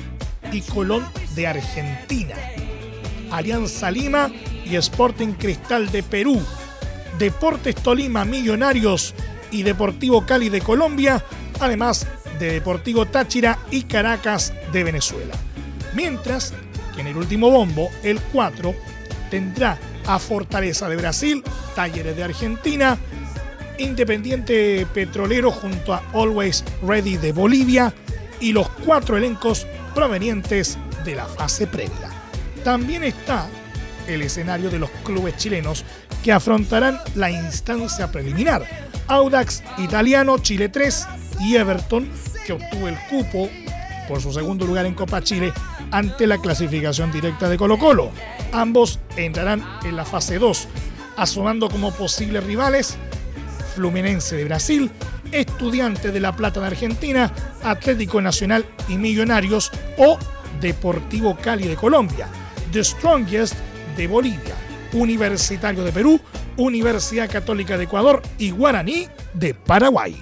y 0.53 0.61
Colón 0.63 1.07
de 1.35 1.47
Argentina. 1.47 2.35
Alianza 3.31 3.91
Lima 3.91 4.31
y 4.65 4.77
Sporting 4.77 5.33
Cristal 5.33 5.91
de 5.91 6.03
Perú. 6.03 6.41
Deportes 7.19 7.75
Tolima 7.77 8.25
Millonarios 8.25 9.15
y 9.51 9.63
Deportivo 9.63 10.25
Cali 10.25 10.49
de 10.49 10.61
Colombia, 10.61 11.25
además 11.61 12.07
de 12.39 12.53
Deportivo 12.53 13.07
Táchira 13.07 13.59
y 13.71 13.83
Caracas 13.83 14.53
de 14.73 14.85
Venezuela. 14.85 15.35
Mientras 15.95 16.55
en 17.01 17.07
el 17.07 17.17
último 17.17 17.51
bombo, 17.51 17.91
el 18.03 18.21
4, 18.21 18.75
tendrá 19.31 19.79
a 20.07 20.19
Fortaleza 20.19 20.89
de 20.89 20.97
Brasil, 20.97 21.43
Talleres 21.75 22.17
de 22.17 22.25
Argentina, 22.25 22.99
Independiente 23.79 24.87
Petrolero 24.93 25.51
junto 25.51 25.95
a 25.95 26.03
Always 26.13 26.65
Ready 26.83 27.17
de 27.17 27.33
Bolivia 27.33 27.93
y 28.41 28.53
los 28.53 28.69
cuatro 28.85 29.17
elencos 29.17 29.67
provenientes 29.95 30.79
de 31.05 31.15
la 31.15 31.27
fase 31.27 31.67
previa. 31.67 32.11
También 32.65 33.05
está 33.05 33.49
el 34.09 34.23
escenario 34.23 34.71
de 34.71 34.79
los 34.79 34.91
clubes 35.05 35.37
chilenos 35.37 35.85
que 36.25 36.33
afrontarán 36.33 36.99
la 37.15 37.31
instancia 37.31 38.11
preliminar. 38.11 38.65
Audax 39.07 39.63
Italiano, 39.79 40.39
Chile 40.39 40.69
3 40.69 41.07
y 41.41 41.57
Everton, 41.57 42.11
que 42.47 42.55
obtuvo 42.55 42.89
el 42.89 42.97
cupo 43.09 43.49
por 44.09 44.21
su 44.21 44.33
segundo 44.33 44.67
lugar 44.67 44.87
en 44.87 44.95
Copa 44.95 45.23
Chile 45.23 45.53
ante 45.91 46.27
la 46.27 46.39
clasificación 46.39 47.13
directa 47.13 47.49
de 47.49 47.57
Colo 47.57 47.79
Colo. 47.79 48.11
Ambos 48.53 49.01
entrarán 49.17 49.65
en 49.85 49.97
la 49.97 50.05
fase 50.05 50.39
2, 50.39 50.69
asomando 51.17 51.69
como 51.69 51.93
posibles 51.93 52.45
rivales 52.45 52.99
Fluminense 53.75 54.37
de 54.37 54.45
Brasil, 54.45 54.91
Estudiante 55.31 56.11
de 56.11 56.19
La 56.19 56.35
Plata 56.35 56.61
de 56.61 56.67
Argentina, 56.67 57.33
Atlético 57.63 58.21
Nacional 58.21 58.65
y 58.89 58.97
Millonarios 58.97 59.71
o 59.97 60.19
Deportivo 60.61 61.37
Cali 61.37 61.69
de 61.69 61.77
Colombia, 61.77 62.29
The 62.73 62.83
Strongest 62.83 63.55
de 63.97 64.09
Bolivia, 64.09 64.57
Universitario 64.93 65.85
de 65.85 65.93
Perú, 65.93 66.21
Universidad 66.57 67.31
Católica 67.31 67.79
de 67.79 67.85
Ecuador 67.85 68.21
y 68.39 68.51
Guaraní 68.51 69.07
de 69.35 69.55
Paraguay. 69.55 70.17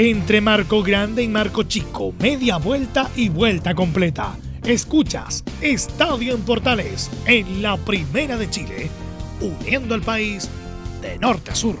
Entre 0.00 0.40
Marco 0.40 0.84
Grande 0.84 1.24
y 1.24 1.28
Marco 1.28 1.64
Chico, 1.64 2.14
media 2.20 2.58
vuelta 2.58 3.10
y 3.16 3.30
vuelta 3.30 3.74
completa. 3.74 4.36
Escuchas 4.62 5.42
Estadio 5.60 6.36
en 6.36 6.42
Portales 6.42 7.10
en 7.26 7.62
la 7.62 7.76
Primera 7.78 8.36
de 8.36 8.48
Chile, 8.48 8.90
uniendo 9.40 9.96
al 9.96 10.02
país 10.02 10.48
de 11.02 11.18
norte 11.18 11.50
a 11.50 11.56
sur. 11.56 11.80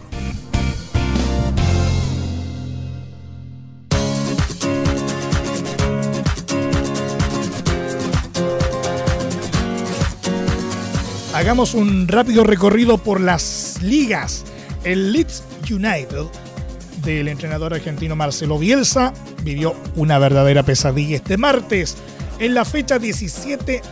Hagamos 11.34 11.74
un 11.74 12.08
rápido 12.08 12.42
recorrido 12.42 12.98
por 12.98 13.20
las 13.20 13.78
ligas. 13.80 14.44
El 14.82 15.12
Leeds 15.12 15.44
United 15.70 16.26
del 17.02 17.28
entrenador 17.28 17.74
argentino 17.74 18.16
Marcelo 18.16 18.58
Bielsa 18.58 19.12
vivió 19.42 19.74
una 19.96 20.18
verdadera 20.18 20.62
pesadilla 20.62 21.16
este 21.16 21.36
martes 21.36 21.96
en 22.38 22.54
la 22.54 22.64
fecha 22.64 22.98
17 22.98 23.82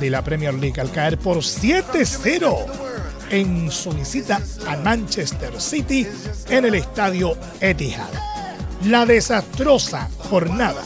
de 0.00 0.10
la 0.10 0.22
Premier 0.22 0.54
League 0.54 0.80
al 0.80 0.90
caer 0.90 1.18
por 1.18 1.38
7-0 1.38 2.56
en 3.30 3.70
su 3.70 3.90
visita 3.92 4.40
a 4.66 4.76
Manchester 4.78 5.60
City 5.60 6.06
en 6.48 6.64
el 6.64 6.74
estadio 6.74 7.36
Etihad. 7.60 8.08
La 8.86 9.06
desastrosa 9.06 10.08
jornada 10.30 10.82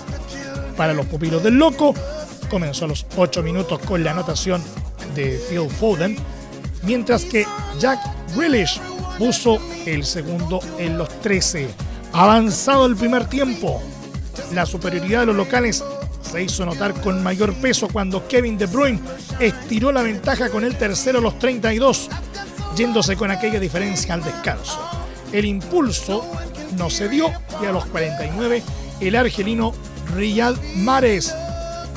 para 0.77 0.93
los 0.93 1.07
pupilos 1.07 1.43
del 1.43 1.55
Loco 1.55 1.95
comenzó 2.51 2.85
a 2.85 2.89
los 2.89 3.07
8 3.17 3.43
minutos 3.43 3.79
con 3.81 4.03
la 4.05 4.11
anotación 4.11 4.63
de 5.15 5.41
Phil 5.49 5.71
Foden, 5.71 6.17
mientras 6.83 7.25
que 7.25 7.47
Jack 7.79 8.01
Grealish 8.37 8.81
puso 9.19 9.59
el 9.87 10.05
segundo 10.05 10.61
en 10.79 10.99
los 10.99 11.09
13. 11.21 11.69
Avanzado 12.13 12.87
el 12.87 12.97
primer 12.97 13.27
tiempo, 13.29 13.83
la 14.53 14.67
superioridad 14.67 15.21
de 15.21 15.27
los 15.27 15.37
locales 15.37 15.85
se 16.23 16.43
hizo 16.43 16.65
notar 16.65 16.95
con 17.01 17.23
mayor 17.23 17.55
peso 17.55 17.89
cuando 17.89 18.27
Kevin 18.27 18.59
De 18.59 18.67
Bruyne 18.67 19.01
estiró 19.39 19.93
la 19.93 20.03
ventaja 20.03 20.49
con 20.49 20.65
el 20.65 20.77
tercero 20.77 21.19
a 21.19 21.23
los 21.23 21.39
32, 21.39 22.09
yéndose 22.77 23.17
con 23.17 23.31
aquella 23.31 23.61
diferencia 23.61 24.15
al 24.15 24.25
descanso. 24.25 24.81
El 25.33 25.45
impulso 25.45 26.25
no 26.77 26.91
se 26.91 27.09
dio 27.09 27.31
y 27.63 27.67
a 27.67 27.73
los 27.73 27.87
49 27.87 28.63
el 29.01 29.17
argelino 29.17 29.73
Riyad 30.15 30.55
Mares 30.77 31.35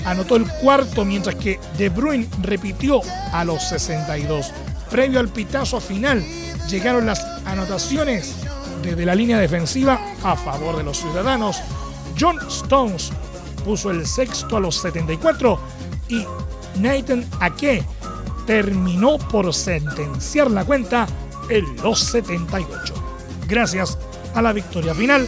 anotó 0.06 0.36
el 0.36 0.48
cuarto, 0.48 1.06
mientras 1.06 1.36
que 1.36 1.60
De 1.78 1.90
Bruyne 1.90 2.28
repitió 2.42 3.02
a 3.34 3.44
los 3.44 3.64
62. 3.64 4.52
Previo 4.90 5.20
al 5.20 5.28
pitazo 5.30 5.82
final, 5.82 6.24
llegaron 6.70 7.06
las 7.06 7.24
anotaciones 7.46 8.36
desde 8.82 9.06
la 9.06 9.16
línea 9.16 9.40
defensiva 9.40 10.00
a 10.24 10.36
favor 10.36 10.78
de 10.78 10.84
los 10.84 10.98
ciudadanos. 10.98 11.62
John 12.20 12.40
Stones 12.48 13.12
puso 13.64 13.92
el 13.92 14.06
sexto 14.06 14.58
a 14.58 14.60
los 14.60 14.76
74 14.78 15.60
y 16.10 16.26
Nathan 16.80 17.26
Ake 17.40 17.84
terminó 18.46 19.18
por 19.18 19.54
sentenciar 19.54 20.50
la 20.52 20.66
cuenta 20.66 21.08
en 21.50 21.76
los 21.84 22.00
78. 22.00 22.94
Gracias 23.48 23.98
a 24.36 24.42
la 24.42 24.54
victoria 24.54 24.94
final, 24.94 25.28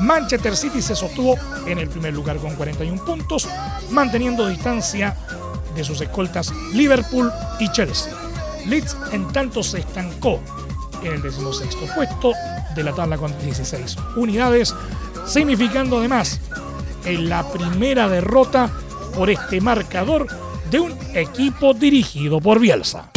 Manchester 0.00 0.56
City 0.56 0.82
se 0.82 0.96
sostuvo 0.96 1.36
en 1.66 1.78
el 1.78 1.88
primer 1.88 2.14
lugar 2.14 2.38
con 2.38 2.54
41 2.54 3.04
puntos, 3.04 3.48
manteniendo 3.90 4.48
distancia 4.48 5.16
de 5.74 5.84
sus 5.84 6.00
escoltas 6.00 6.52
Liverpool 6.72 7.32
y 7.58 7.70
Chelsea. 7.70 8.12
Leeds 8.66 8.96
en 9.12 9.26
tanto 9.32 9.62
se 9.62 9.80
estancó 9.80 10.40
en 11.04 11.12
el 11.12 11.22
decimosexto 11.22 11.86
puesto 11.94 12.32
de 12.74 12.82
la 12.82 12.92
tabla 12.92 13.16
con 13.16 13.36
16 13.42 13.96
unidades, 14.16 14.74
significando 15.26 15.98
además 15.98 16.40
en 17.04 17.28
la 17.28 17.50
primera 17.50 18.08
derrota 18.08 18.70
por 19.14 19.30
este 19.30 19.60
marcador 19.60 20.26
de 20.70 20.80
un 20.80 20.96
equipo 21.14 21.74
dirigido 21.74 22.40
por 22.40 22.58
Bielsa. 22.58 23.10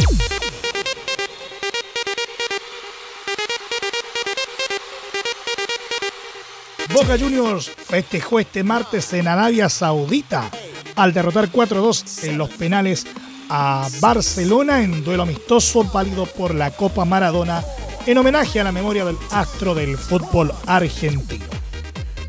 Boca 6.94 7.18
Juniors 7.20 7.70
festejó 7.70 8.40
este 8.40 8.64
martes 8.64 9.12
en 9.14 9.28
Arabia 9.28 9.68
Saudita 9.68 10.50
al 10.96 11.14
derrotar 11.14 11.52
4-2 11.52 12.24
en 12.24 12.38
los 12.38 12.50
penales 12.52 13.06
a 13.50 13.88
Barcelona 14.00 14.82
en 14.82 15.04
duelo 15.04 15.24
amistoso 15.24 15.84
válido 15.84 16.26
por 16.26 16.56
la 16.56 16.72
Copa 16.72 17.04
Maradona 17.06 17.64
en 18.06 18.18
homenaje 18.18 18.60
a 18.60 18.64
la 18.64 18.72
memoria 18.72 19.06
del 19.06 19.18
astro 19.32 19.74
del 19.74 19.98
fútbol 19.98 20.54
argentino. 20.66 21.46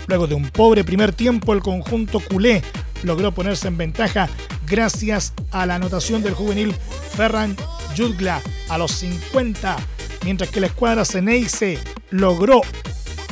Luego 0.06 0.26
de 0.26 0.34
un 0.34 0.48
pobre 0.48 0.84
primer 0.84 1.12
tiempo, 1.12 1.52
el 1.52 1.60
conjunto 1.60 2.20
culé 2.20 2.62
logró 3.02 3.32
ponerse 3.32 3.68
en 3.68 3.76
ventaja 3.76 4.28
gracias 4.66 5.32
a 5.50 5.66
la 5.66 5.76
anotación 5.76 6.22
del 6.22 6.34
juvenil 6.34 6.74
Ferran 7.14 7.56
Jutgla 7.96 8.40
a 8.68 8.78
los 8.78 8.92
50, 8.92 9.76
mientras 10.24 10.50
que 10.50 10.60
la 10.60 10.66
escuadra 10.68 11.04
Ceneice 11.04 11.78
logró 12.10 12.62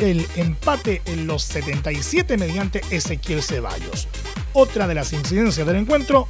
el 0.00 0.26
empate 0.36 1.02
en 1.06 1.26
los 1.26 1.42
77 1.44 2.36
mediante 2.36 2.82
Ezequiel 2.90 3.42
Ceballos. 3.42 4.08
Otra 4.52 4.86
de 4.86 4.94
las 4.94 5.12
incidencias 5.12 5.66
del 5.66 5.76
encuentro 5.76 6.28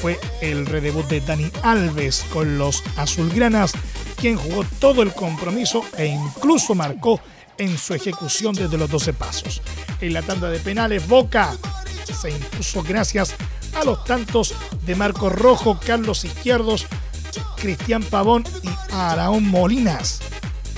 fue 0.00 0.18
el 0.40 0.66
redebut 0.66 1.06
de 1.08 1.20
Dani 1.20 1.50
Alves 1.62 2.24
con 2.32 2.58
los 2.58 2.82
azulgranas, 2.96 3.72
quien 4.16 4.36
jugó 4.36 4.64
todo 4.78 5.02
el 5.02 5.12
compromiso 5.12 5.84
e 5.96 6.06
incluso 6.06 6.74
marcó 6.74 7.20
en 7.58 7.78
su 7.78 7.94
ejecución 7.94 8.54
desde 8.54 8.78
los 8.78 8.90
12 8.90 9.12
pasos. 9.12 9.62
En 10.00 10.12
la 10.12 10.22
tanda 10.22 10.50
de 10.50 10.58
penales, 10.58 11.06
Boca 11.06 11.56
se 12.04 12.30
impuso 12.30 12.82
gracias 12.82 13.34
a 13.74 13.84
los 13.84 14.04
tantos 14.04 14.54
de 14.82 14.94
Marco 14.94 15.28
Rojo, 15.28 15.78
Carlos 15.84 16.24
Izquierdos, 16.24 16.86
Cristian 17.56 18.02
Pavón 18.02 18.44
y 18.62 18.94
Araón 18.94 19.44
Molinas, 19.44 20.20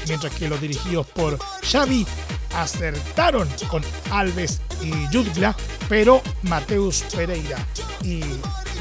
mientras 0.06 0.34
que 0.34 0.48
los 0.48 0.60
dirigidos 0.60 1.06
por 1.06 1.38
Xavi 1.62 2.06
acertaron 2.54 3.48
con 3.68 3.82
Alves 4.10 4.60
y 4.82 4.92
Jutgla, 5.14 5.54
pero 5.88 6.22
Mateus 6.42 7.04
Pereira 7.14 7.58
y 8.02 8.20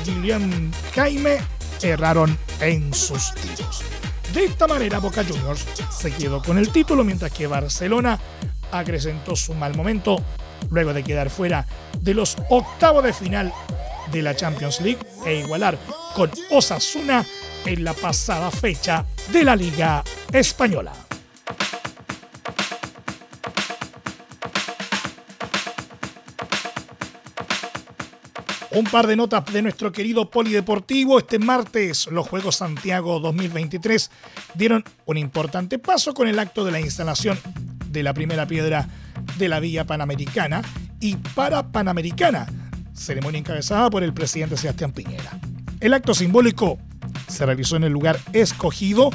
Julián 0.05 0.71
Jaime 0.95 1.39
erraron 1.81 2.37
en 2.59 2.93
sus 2.93 3.33
tiros. 3.35 3.83
De 4.37 4.45
esta 4.45 4.67
manera, 4.67 4.99
Boca 4.99 5.23
Juniors 5.23 5.65
se 5.89 6.11
quedó 6.11 6.43
con 6.43 6.59
el 6.59 6.71
título, 6.71 7.03
mientras 7.03 7.31
que 7.31 7.47
Barcelona 7.47 8.19
acrecentó 8.71 9.35
su 9.35 9.55
mal 9.55 9.75
momento 9.75 10.23
luego 10.69 10.93
de 10.93 11.03
quedar 11.03 11.31
fuera 11.31 11.65
de 11.99 12.13
los 12.13 12.37
octavos 12.47 13.03
de 13.03 13.13
final 13.13 13.51
de 14.11 14.21
la 14.21 14.35
Champions 14.35 14.79
League 14.81 14.99
e 15.25 15.39
igualar 15.39 15.79
con 16.13 16.29
Osasuna 16.51 17.25
en 17.65 17.83
la 17.83 17.95
pasada 17.95 18.51
fecha 18.51 19.07
de 19.33 19.43
la 19.43 19.55
Liga 19.55 20.03
Española. 20.31 21.06
Un 28.71 28.83
par 28.83 29.07
de 29.07 29.15
notas 29.15 29.45
de 29.53 29.61
nuestro 29.61 29.91
querido 29.91 30.29
polideportivo. 30.29 31.19
Este 31.19 31.39
martes 31.39 32.07
los 32.11 32.27
Juegos 32.27 32.57
Santiago 32.57 33.19
2023 33.19 34.11
dieron 34.55 34.83
un 35.05 35.17
importante 35.17 35.79
paso 35.79 36.13
con 36.13 36.27
el 36.27 36.37
acto 36.37 36.65
de 36.65 36.71
la 36.71 36.81
instalación 36.81 37.39
de 37.89 38.03
la 38.03 38.13
primera 38.13 38.45
piedra 38.45 38.87
de 39.37 39.47
la 39.47 39.61
Villa 39.61 39.85
Panamericana 39.85 40.61
y 40.99 41.15
para 41.15 41.71
Panamericana, 41.71 42.47
ceremonia 42.93 43.39
encabezada 43.39 43.89
por 43.89 44.03
el 44.03 44.13
presidente 44.13 44.57
Sebastián 44.57 44.91
Piñera. 44.91 45.39
El 45.79 45.93
acto 45.93 46.13
simbólico 46.13 46.77
se 47.27 47.45
realizó 47.45 47.77
en 47.77 47.85
el 47.85 47.93
lugar 47.93 48.19
escogido 48.33 49.11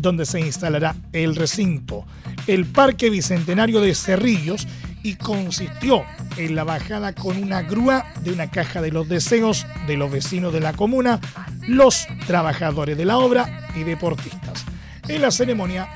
donde 0.00 0.26
se 0.26 0.40
instalará 0.40 0.96
el 1.12 1.36
recinto, 1.36 2.04
el 2.46 2.66
Parque 2.66 3.10
Bicentenario 3.10 3.80
de 3.80 3.94
Cerrillos, 3.94 4.66
y 5.02 5.14
consistió 5.16 6.04
en 6.36 6.54
la 6.54 6.64
bajada 6.64 7.14
con 7.14 7.42
una 7.42 7.62
grúa 7.62 8.06
de 8.22 8.32
una 8.32 8.50
caja 8.50 8.80
de 8.80 8.90
los 8.90 9.08
deseos 9.08 9.66
de 9.86 9.96
los 9.96 10.10
vecinos 10.10 10.52
de 10.52 10.60
la 10.60 10.72
comuna, 10.72 11.20
los 11.66 12.06
trabajadores 12.26 12.96
de 12.96 13.04
la 13.04 13.18
obra 13.18 13.68
y 13.74 13.84
deportistas. 13.84 14.64
En 15.08 15.22
la 15.22 15.30
ceremonia 15.30 15.88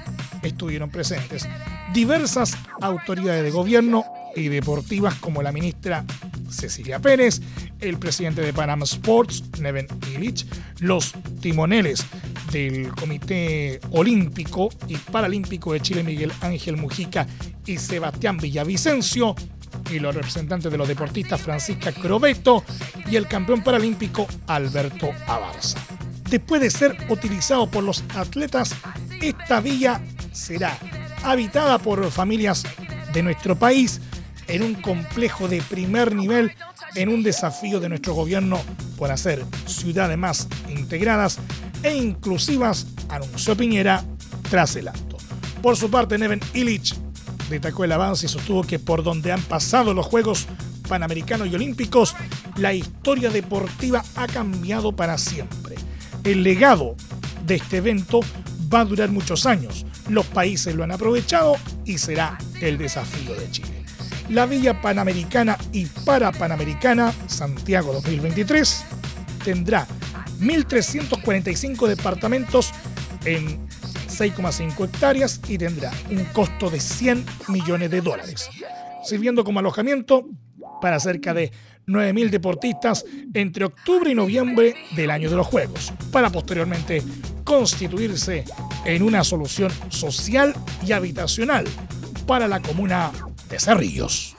estuvieron 0.42 0.90
presentes 0.90 1.46
diversas 1.92 2.56
autoridades 2.80 3.42
de 3.42 3.50
gobierno 3.50 4.04
y 4.34 4.48
deportivas 4.48 5.14
como 5.16 5.42
la 5.42 5.52
ministra 5.52 6.04
Cecilia 6.48 6.98
Pérez, 6.98 7.40
el 7.80 7.98
presidente 7.98 8.42
de 8.42 8.52
Panama 8.52 8.84
Sports, 8.84 9.44
Neven 9.60 9.86
Illich, 10.14 10.46
los 10.80 11.12
timoneles 11.40 12.06
del 12.52 12.88
Comité 12.88 13.80
Olímpico 13.90 14.70
y 14.88 14.96
Paralímpico 14.96 15.72
de 15.72 15.80
Chile, 15.80 16.02
Miguel 16.02 16.32
Ángel 16.40 16.76
Mujica 16.76 17.26
y 17.66 17.78
Sebastián 17.78 18.38
Villavicencio, 18.38 19.34
y 19.90 19.98
los 19.98 20.14
representantes 20.14 20.70
de 20.70 20.78
los 20.78 20.88
deportistas 20.88 21.40
Francisca 21.40 21.92
Crobeto 21.92 22.64
y 23.10 23.16
el 23.16 23.26
campeón 23.26 23.62
paralímpico 23.62 24.26
Alberto 24.46 25.10
Abarza. 25.26 25.78
Después 26.28 26.60
de 26.62 26.70
ser 26.70 26.96
utilizado 27.08 27.70
por 27.70 27.84
los 27.84 28.04
atletas, 28.14 28.74
esta 29.20 29.60
villa 29.60 30.00
será 30.32 30.76
habitada 31.24 31.78
por 31.78 32.10
familias 32.10 32.64
de 33.12 33.22
nuestro 33.22 33.56
país 33.56 34.00
en 34.48 34.62
un 34.62 34.74
complejo 34.74 35.48
de 35.48 35.62
primer 35.62 36.14
nivel 36.14 36.52
en 36.94 37.08
un 37.08 37.22
desafío 37.22 37.80
de 37.80 37.88
nuestro 37.88 38.14
gobierno 38.14 38.60
por 38.96 39.10
hacer 39.10 39.44
ciudades 39.66 40.18
más 40.18 40.48
integradas 40.68 41.38
e 41.82 41.96
inclusivas, 41.96 42.86
anunció 43.08 43.56
Piñera 43.56 44.04
tras 44.50 44.76
el 44.76 44.88
acto. 44.88 45.16
Por 45.62 45.76
su 45.76 45.90
parte, 45.90 46.18
Neven 46.18 46.40
Illich 46.54 46.94
destacó 47.52 47.84
el 47.84 47.92
avance 47.92 48.26
y 48.26 48.28
sostuvo 48.28 48.62
que 48.62 48.78
por 48.78 49.02
donde 49.02 49.32
han 49.32 49.42
pasado 49.42 49.94
los 49.94 50.06
Juegos 50.06 50.46
Panamericanos 50.88 51.48
y 51.48 51.54
Olímpicos, 51.54 52.14
la 52.56 52.74
historia 52.74 53.30
deportiva 53.30 54.04
ha 54.16 54.26
cambiado 54.26 54.92
para 54.94 55.18
siempre. 55.18 55.76
El 56.24 56.42
legado 56.42 56.96
de 57.46 57.56
este 57.56 57.78
evento 57.78 58.20
va 58.72 58.80
a 58.80 58.84
durar 58.84 59.10
muchos 59.10 59.46
años. 59.46 59.86
Los 60.08 60.26
países 60.26 60.74
lo 60.74 60.84
han 60.84 60.92
aprovechado 60.92 61.56
y 61.84 61.98
será 61.98 62.38
el 62.60 62.78
desafío 62.78 63.34
de 63.34 63.50
Chile. 63.50 63.84
La 64.28 64.46
Villa 64.46 64.80
Panamericana 64.80 65.58
y 65.72 65.86
Parapanamericana 65.86 67.12
Santiago 67.26 67.92
2023 67.92 68.84
tendrá 69.44 69.86
1.345 70.40 71.86
departamentos 71.86 72.72
en 73.24 73.66
6,5 74.22 74.84
hectáreas 74.84 75.40
y 75.48 75.58
tendrá 75.58 75.90
un 76.08 76.24
costo 76.26 76.70
de 76.70 76.78
100 76.78 77.26
millones 77.48 77.90
de 77.90 78.00
dólares, 78.00 78.48
sirviendo 79.02 79.42
como 79.42 79.58
alojamiento 79.58 80.28
para 80.80 81.00
cerca 81.00 81.34
de 81.34 81.50
9.000 81.88 82.30
deportistas 82.30 83.04
entre 83.34 83.64
octubre 83.64 84.12
y 84.12 84.14
noviembre 84.14 84.76
del 84.94 85.10
año 85.10 85.28
de 85.28 85.34
los 85.34 85.48
Juegos, 85.48 85.92
para 86.12 86.30
posteriormente 86.30 87.02
constituirse 87.42 88.44
en 88.84 89.02
una 89.02 89.24
solución 89.24 89.72
social 89.88 90.54
y 90.86 90.92
habitacional 90.92 91.66
para 92.24 92.46
la 92.46 92.60
comuna 92.60 93.10
de 93.48 93.58
Cerrillos. 93.58 94.36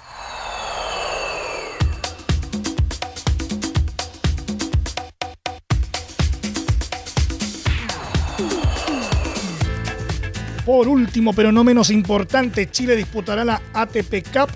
Por 10.65 10.87
último, 10.87 11.33
pero 11.33 11.51
no 11.51 11.63
menos 11.65 11.89
importante, 11.89 12.71
Chile 12.71 12.95
disputará 12.95 13.43
la 13.43 13.61
ATP 13.73 14.23
Cup 14.31 14.49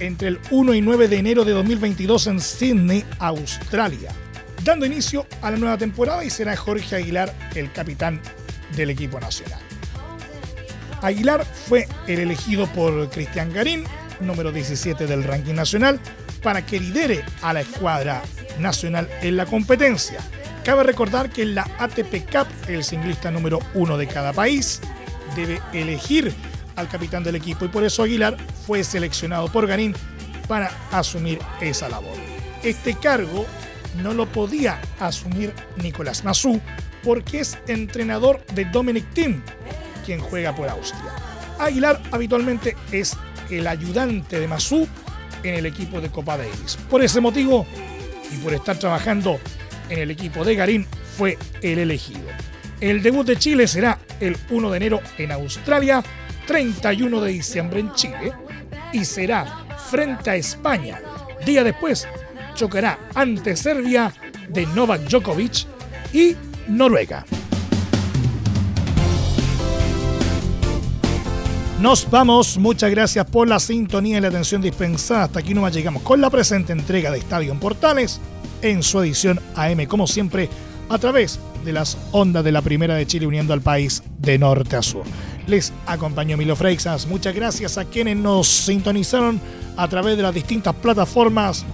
entre 0.00 0.28
el 0.28 0.40
1 0.50 0.74
y 0.74 0.80
9 0.80 1.08
de 1.08 1.18
enero 1.18 1.44
de 1.44 1.52
2022 1.52 2.26
en 2.28 2.40
Sydney, 2.40 3.04
Australia, 3.18 4.12
dando 4.64 4.86
inicio 4.86 5.26
a 5.42 5.50
la 5.50 5.58
nueva 5.58 5.76
temporada 5.76 6.24
y 6.24 6.30
será 6.30 6.56
Jorge 6.56 6.96
Aguilar 6.96 7.34
el 7.54 7.70
capitán 7.70 8.20
del 8.74 8.90
equipo 8.90 9.20
nacional. 9.20 9.60
Aguilar 11.02 11.44
fue 11.44 11.86
el 12.06 12.20
elegido 12.20 12.66
por 12.68 13.10
Cristian 13.10 13.52
Garín, 13.52 13.84
número 14.20 14.50
17 14.50 15.06
del 15.06 15.22
ranking 15.22 15.54
nacional, 15.54 16.00
para 16.42 16.64
que 16.64 16.80
lidere 16.80 17.22
a 17.42 17.52
la 17.52 17.60
escuadra 17.60 18.22
nacional 18.58 19.06
en 19.20 19.36
la 19.36 19.44
competencia. 19.44 20.18
Cabe 20.64 20.82
recordar 20.82 21.28
que 21.28 21.42
en 21.42 21.54
la 21.54 21.68
ATP 21.78 22.24
Cup, 22.30 22.46
el 22.68 22.82
singlista 22.82 23.30
número 23.30 23.58
uno 23.74 23.98
de 23.98 24.06
cada 24.06 24.32
país 24.32 24.80
debe 25.36 25.60
elegir 25.72 26.34
al 26.74 26.88
capitán 26.88 27.22
del 27.22 27.36
equipo 27.36 27.64
y 27.64 27.68
por 27.68 27.84
eso 27.84 28.02
Aguilar 28.02 28.36
fue 28.66 28.82
seleccionado 28.82 29.48
por 29.48 29.66
Garín 29.66 29.94
para 30.48 30.70
asumir 30.90 31.38
esa 31.60 31.88
labor. 31.88 32.16
Este 32.62 32.94
cargo 32.94 33.46
no 34.02 34.12
lo 34.12 34.26
podía 34.26 34.80
asumir 34.98 35.52
Nicolás 35.76 36.24
Massú 36.24 36.60
porque 37.02 37.40
es 37.40 37.58
entrenador 37.68 38.44
de 38.54 38.64
Dominic 38.66 39.08
Thiem, 39.12 39.42
quien 40.04 40.20
juega 40.20 40.54
por 40.54 40.68
Austria. 40.68 41.12
Aguilar 41.58 42.02
habitualmente 42.10 42.76
es 42.92 43.16
el 43.50 43.66
ayudante 43.66 44.40
de 44.40 44.48
Massú 44.48 44.88
en 45.42 45.54
el 45.54 45.66
equipo 45.66 46.00
de 46.00 46.10
Copa 46.10 46.36
Davis. 46.36 46.76
Por 46.90 47.02
ese 47.02 47.20
motivo 47.20 47.66
y 48.32 48.36
por 48.38 48.52
estar 48.52 48.78
trabajando 48.78 49.38
en 49.88 50.00
el 50.00 50.10
equipo 50.10 50.44
de 50.44 50.56
Garín 50.56 50.86
fue 51.16 51.38
el 51.62 51.78
elegido. 51.78 52.26
El 52.80 53.02
debut 53.02 53.26
de 53.26 53.36
Chile 53.36 53.66
será 53.66 53.98
el 54.20 54.36
1 54.50 54.70
de 54.70 54.76
enero 54.76 55.00
en 55.16 55.32
Australia, 55.32 56.02
31 56.46 57.20
de 57.20 57.32
diciembre 57.32 57.80
en 57.80 57.92
Chile 57.94 58.32
y 58.92 59.04
será 59.04 59.64
frente 59.90 60.30
a 60.30 60.36
España. 60.36 61.00
Día 61.44 61.64
después 61.64 62.06
chocará 62.54 62.98
ante 63.14 63.56
Serbia 63.56 64.12
de 64.48 64.66
Novak 64.66 65.02
Djokovic 65.08 65.66
y 66.12 66.36
Noruega. 66.68 67.24
Nos 71.80 72.10
vamos, 72.10 72.56
muchas 72.58 72.90
gracias 72.90 73.26
por 73.26 73.48
la 73.48 73.60
sintonía 73.60 74.18
y 74.18 74.20
la 74.20 74.28
atención 74.28 74.60
dispensada. 74.60 75.24
Hasta 75.24 75.40
aquí 75.40 75.54
nomás 75.54 75.74
llegamos 75.74 76.02
con 76.02 76.20
la 76.20 76.30
presente 76.30 76.72
entrega 76.72 77.10
de 77.10 77.18
Estadio 77.18 77.52
en 77.52 77.60
Portales 77.60 78.20
en 78.62 78.82
su 78.82 79.00
edición 79.00 79.40
AM, 79.54 79.86
como 79.86 80.06
siempre, 80.06 80.48
a 80.88 80.98
través 80.98 81.38
de 81.66 81.72
las 81.72 81.98
ondas 82.12 82.44
de 82.44 82.52
la 82.52 82.62
Primera 82.62 82.94
de 82.94 83.06
Chile 83.06 83.26
uniendo 83.26 83.52
al 83.52 83.60
país 83.60 84.02
de 84.18 84.38
norte 84.38 84.76
a 84.76 84.82
sur. 84.82 85.04
Les 85.46 85.72
acompañó 85.86 86.36
Milo 86.36 86.56
Freixas. 86.56 87.06
Muchas 87.06 87.34
gracias 87.34 87.76
a 87.76 87.84
quienes 87.84 88.16
nos 88.16 88.46
sintonizaron 88.46 89.40
a 89.76 89.86
través 89.88 90.16
de 90.16 90.22
las 90.22 90.32
distintas 90.32 90.74
plataformas 90.76 91.66